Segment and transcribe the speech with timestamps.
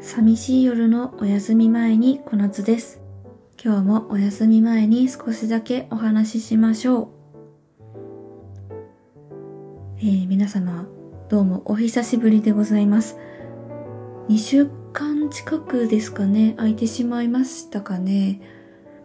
[0.00, 3.00] 寂しい夜のお休み前に小夏です。
[3.62, 7.08] 今日もお休み前に少しだけお話ししましょう。
[9.98, 10.86] えー皆様、
[11.28, 13.18] どうもお久しぶりでございます。
[14.28, 18.40] 2週間近くですかね、空いてしまいましたかね。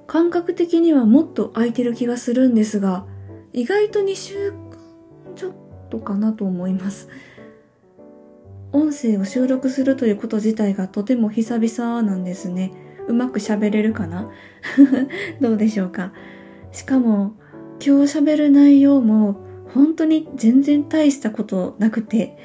[0.05, 3.07] 感覚的にはもっと空いてる気がするんですが、
[3.52, 4.78] 意外と2週間
[5.36, 5.54] ちょっ
[5.89, 7.10] とかなと思います。
[8.73, 12.72] 音声を収録するということ自体がとても久々なんですね。
[13.08, 14.31] うまく喋れるかな？
[15.40, 16.12] どうでしょうか？
[16.72, 17.34] しかも、
[17.86, 19.38] 今日喋る内容も
[19.73, 22.36] 本当に全然大したことなくて、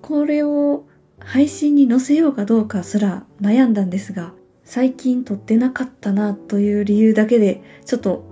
[0.00, 0.84] これを
[1.18, 4.32] 配信に載せようかどうかすら悩んだんですが、
[4.62, 8.30] 最近撮ってなかったなという理由だけで、ちょっと、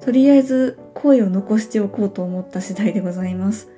[0.00, 3.71] とりあえず声を残しておこうと思った次第でございます。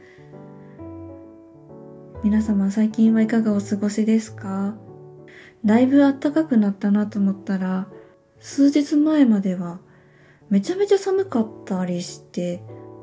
[2.24, 4.74] 皆様最近はいかがお過ごしですか？
[5.62, 7.86] だいぶ暖かくなったなと思ったら、
[8.40, 9.78] 数日前までは
[10.48, 12.62] めちゃめちゃ寒かったりして、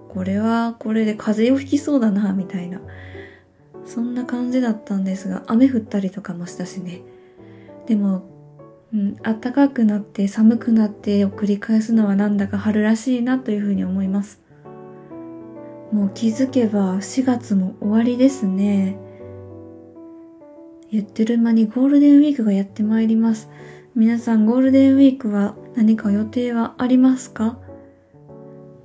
[0.10, 2.82] これはこれで風邪をひきそうだな、みたいな。
[3.86, 7.04] そんな感じだったんですが、雨降ったりとかもしたしね。
[7.86, 8.24] でも、
[8.92, 14.42] うん、暖かくなって寒くなってを繰り返すのはなんだか春らしいなというふうに思います。
[15.92, 18.98] もう気づけば4月も終わりですね。
[20.92, 23.50] 言ってる間にゴールデンウィークがやってまいります。
[23.96, 27.58] 皆さんゴールデンウィークは何か予定はありますか？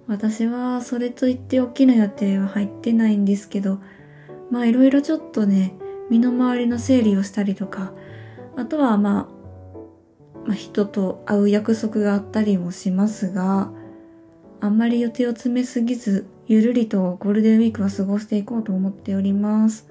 [0.07, 3.81] 私はそれといって大きな予定は入ってないんですけど、
[4.53, 5.75] まあいろいろちょっとね、
[6.09, 7.93] 身の回りの整理をしたりとか、
[8.55, 13.73] あとはまあ、まあ人と会う約束があったりもしますが、
[14.61, 19.89] あんまり予定を詰めすぎず、ゆるりとゴールデンウィークは過ごしていこうと思っております。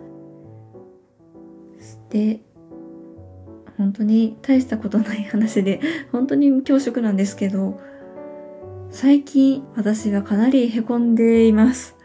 [2.09, 2.41] で、
[3.77, 7.79] 本当に大したことない話で、本当に恐縮なんですけど、
[8.89, 11.95] 最近私はかなり凹んでいます。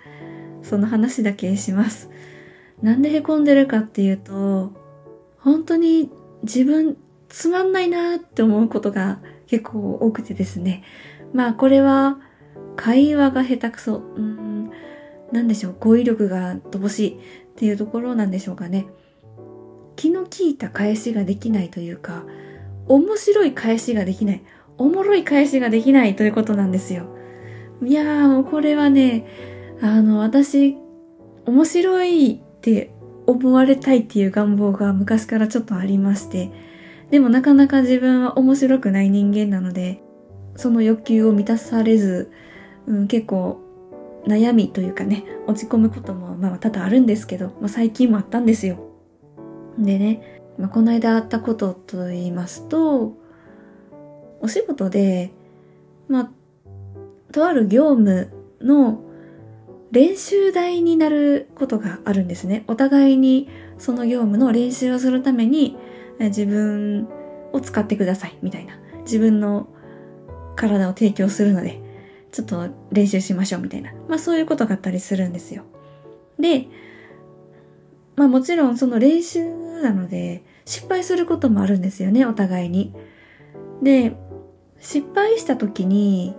[0.63, 2.11] その話だけします。
[2.83, 4.73] なんで凹んでるかっていうと、
[5.39, 6.11] 本当に
[6.43, 6.97] 自分
[7.29, 10.83] つまんないなって思うことが結構多くてですね。
[11.33, 12.19] まあこれは
[12.77, 14.03] 会話が下手くそ。
[14.17, 14.71] うん、
[15.33, 17.19] なんでしょう、語彙力が乏しいっ
[17.57, 18.87] ていうところなんでしょうかね。
[20.01, 22.25] 気の利いた返しができないというか、
[22.89, 24.43] 面白い返しができない。
[24.79, 27.05] おもろい返しができないということなんですよ。
[27.85, 29.27] いやーもうこれはね、
[29.83, 30.79] あの、私、
[31.45, 32.95] 面白いって
[33.27, 36.51] 思われたいっていう願望が昔からちょっとありまして、
[37.11, 40.01] でもなかなか自分は面白くない人間なので、
[40.57, 42.33] その欲求を満たされず、
[42.87, 43.61] うん、結構
[44.27, 48.90] 悩みというかね、落ち込むこともまあ多々あるんですけど、まあ、最近もあったんですよ。
[49.85, 53.15] でね、まあ、この間あったことと言いますと、
[54.41, 55.33] お仕事で、
[56.09, 56.31] まあ、
[57.33, 58.31] とある業務
[58.61, 59.01] の
[59.91, 62.65] 練習台になることがあるんですね。
[62.69, 63.49] お互いに
[63.79, 65.77] その業務の練習をするために
[66.19, 67.09] 自分
[67.53, 68.79] を使ってくださいみたいな。
[69.03, 69.69] 自分の
[70.57, 71.81] 体を提供するので、
[72.33, 73.93] ちょっと練習しましょうみたいな。
[74.09, 75.65] まあそういうことがあったりするんですよ。
[76.39, 76.67] で、
[78.21, 79.43] まあもちろんその練習
[79.81, 82.95] なので失敗することもあるんですよね、お互いに。
[83.83, 84.15] で、
[84.79, 86.37] 失敗した時に、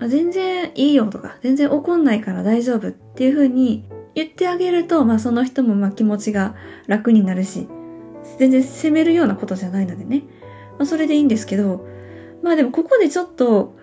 [0.00, 6.56] あ全然いいよとか、全然怒んないから大丈夫っていう風に言ってあげると、まあその人もまあ気持ちが
[6.88, 7.68] 楽になるし、
[8.40, 10.24] 全然責めるようなことじゃないのでね。
[10.72, 11.86] まあそれでいいんですけど、
[12.42, 13.76] まあでもここでちょっと、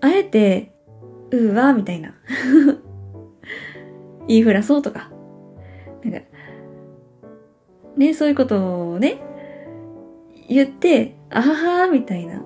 [0.00, 0.74] あえて、
[1.30, 2.12] うーわ、みたいな。
[4.28, 5.10] 言いふらそうとか。
[6.04, 6.20] なんか、
[7.96, 9.20] ね、そういうことをね、
[10.48, 12.42] 言って、あははみたいな。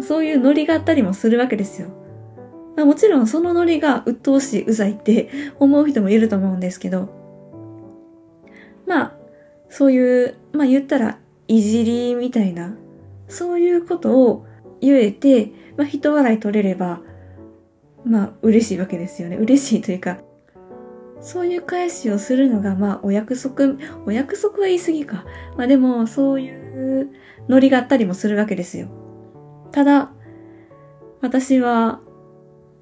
[0.00, 1.88] そういうノリがあったりもするわけですよ。
[2.76, 5.28] まあ、もちろんそのノリが鬱陶しい、うざいって
[5.58, 7.08] 思う人もいると思うんですけど、
[8.86, 9.16] まあ、
[9.68, 11.18] そういう、まあ言ったら、
[11.48, 12.76] いじりみたいな、
[13.28, 14.46] そういうことを
[14.80, 17.00] 言えて、まあ人笑い取れれば、
[18.04, 19.36] まあ嬉しいわけですよね。
[19.36, 20.18] 嬉しいというか、
[21.20, 23.76] そういう返しをするのが、まあお約束、
[24.06, 25.24] お約束は言い過ぎか。
[25.56, 27.10] まあでも、そういう
[27.48, 28.88] ノリがあったりもするわけですよ。
[29.72, 30.12] ただ、
[31.20, 32.00] 私は、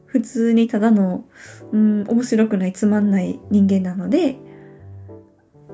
[0.04, 1.24] 普通にただの、
[1.72, 4.36] うん、面白くない、つまんない人間なので、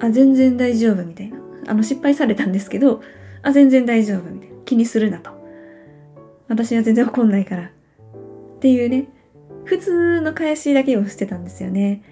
[0.00, 1.38] あ、全然大丈夫みたいな。
[1.68, 3.02] あの、失敗されたんですけど、
[3.42, 4.56] あ、全然大丈夫みたいな。
[4.64, 5.30] 気にするなと。
[6.48, 7.64] 私は全然怒んないから。
[7.66, 9.08] っていうね、
[9.64, 12.02] 普通の返しだけをしてたんですよね。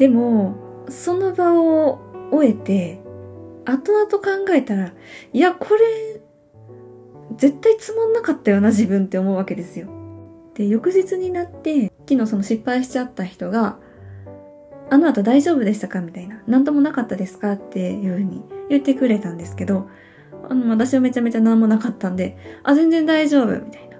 [0.00, 0.54] でも、
[0.88, 2.00] その場を
[2.32, 3.02] 終えて、
[3.66, 4.94] 後々考えたら、
[5.34, 6.22] いや、これ、
[7.36, 9.88] 絶対つまんなかったよな、自分って思うわけですよ。
[10.54, 13.78] で、翌日になって、昨日その失敗しちゃった人が、
[14.88, 16.00] あの後大丈夫でしたか？
[16.00, 16.42] みたいな。
[16.46, 17.52] なんともなかったですか？
[17.52, 19.90] っていうふうに言ってくれたんですけど、
[20.48, 23.98] あの、私はめちゃめちゃ何もなかったんで、あ、全然大丈夫みたいな。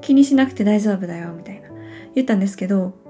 [0.00, 1.68] 気にしなくて大丈夫だよみたいな。
[2.16, 3.05] 言ったんですけど、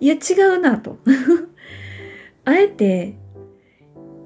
[0.00, 0.98] いや、違うなと。
[2.44, 3.16] あえて、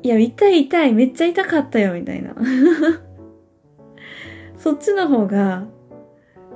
[0.02, 2.34] いや、痛い痛い、めっちゃ痛かったよ、みたいな。
[4.56, 5.66] そっちの方が、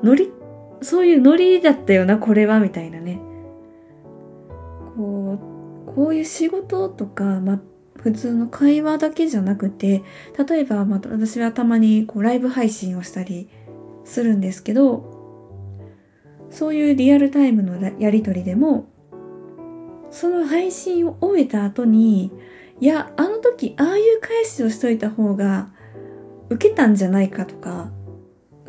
[0.03, 0.33] ノリ、
[0.81, 3.21] そういうノリだったよな、これは、みたいなね。
[4.97, 5.39] こ
[5.87, 7.61] う、こういう仕事とか、まあ、
[7.97, 10.03] 普通の会話だけじゃなくて、
[10.49, 13.49] 例えば、まあ、私はたまにこうライブ配信をしたり
[14.05, 15.13] するんですけど、
[16.51, 18.87] そういうリアルタイムのやりとりでも、
[20.15, 22.31] その配信を終えた後に、
[22.79, 25.71] いや、あの時ああいう返しをしといた方が
[26.51, 27.91] 受けたんじゃないかとか、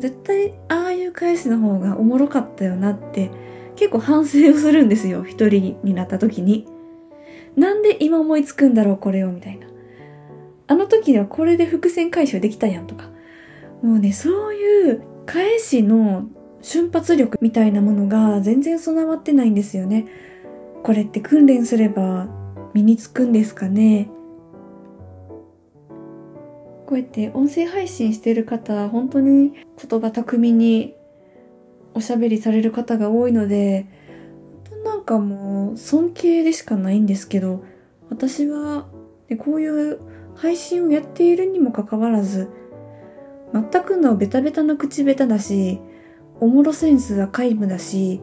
[0.00, 3.30] 絶対ああいう返しの方がおもろかったよなって
[3.76, 5.22] 結構反省をするんですよ。
[5.22, 6.66] 一人になった時に。
[7.54, 9.68] なんで今思いつくんだろうこれをみたいな。
[10.66, 13.08] あの時にはこれで伏線回収できたやんとか。
[13.84, 16.26] もうね、そういう返しの
[16.60, 20.06] 瞬発力みたいなものが全然備わってないんですよね。
[20.82, 22.28] これって訓練すれば
[22.74, 24.08] 身につくんですかね？
[26.86, 30.94] こうやって音声配信してる方、本当に言葉巧みに
[31.94, 33.86] おしゃべりされる方が多いので、
[34.84, 37.64] なんかもう尊敬でしかないんですけど、
[38.08, 38.86] 私は、
[39.28, 39.98] ね、こういう
[40.36, 42.48] 配信をやっているにもかかわらず、
[43.52, 45.80] 全くのベタベタな口下手だし、
[46.38, 48.20] おもろセンスは皆無だし、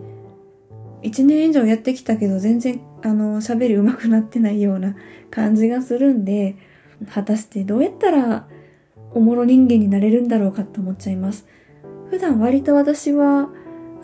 [1.03, 4.95] 一年以上やってきたけど全然あの喋り上手くなってないような
[5.29, 6.55] 感じがするんで、
[7.13, 8.47] 果たしてどうやったら
[9.13, 11.45] おもろ人間になれるんだろうかと思っちゃいます。
[12.09, 13.49] 普段割と私は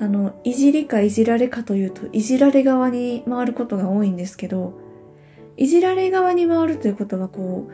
[0.01, 4.80] あの、いじりかいじられかというと、いじられ側に回ることが多いんですけど、
[5.57, 7.74] いじられ側に回るということは、こう、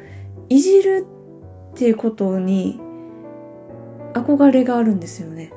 [0.50, 1.06] いじる
[1.74, 2.80] っていうことに
[4.16, 5.54] 憧れがあるんですよね。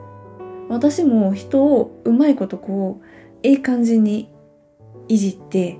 [0.68, 3.04] 私も人をうまいことこう、
[3.42, 4.30] ええ感じに
[5.08, 5.78] いじって、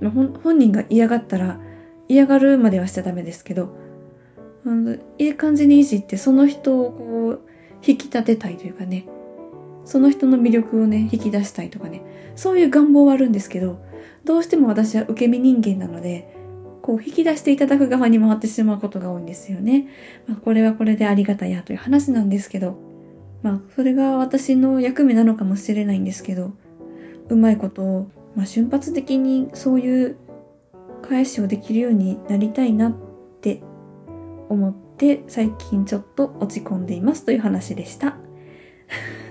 [0.00, 1.60] 本人が嫌がったら
[2.08, 3.76] 嫌がるまではしちゃダメですけど、
[5.18, 7.40] ええ感じにいじってその人をこう
[7.86, 9.06] 引き立てたいというかね、
[9.84, 12.02] その人の魅力をね、引き出したいとかね、
[12.36, 13.80] そういう願望はあるんですけど、
[14.24, 16.36] どうしても私は受け身人間なので、
[16.82, 19.88] こう引き出していただく側に回ってしまうことが多いんですよね。
[20.26, 22.89] まあ、これはこれでありがたいやという話なんですけど、
[23.42, 26.52] まあ、それが私の役目なのかもしれないんですけど、
[27.28, 30.16] うまいことを、まあ、瞬発的にそういう
[31.02, 32.94] 返しをできるようになりたいなっ
[33.40, 33.62] て
[34.48, 38.16] 思って最近ちょっと落ち込んでいますという話でした。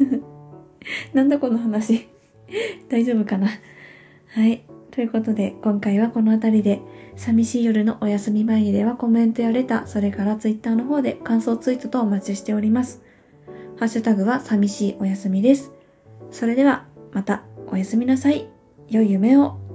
[1.13, 2.07] なんだこの話。
[2.89, 3.47] 大丈夫かな
[4.27, 4.63] はい。
[4.91, 6.81] ということで、今回はこの辺りで、
[7.15, 13.03] 寂しい夜のお休み前にではコメントやレター、それからツイッターの方で感想ツイートとお待ちしております。
[13.79, 15.71] ハッシュタグは寂しいお休みです。
[16.31, 18.49] それでは、またおやすみなさい。
[18.89, 19.68] 良い夢を。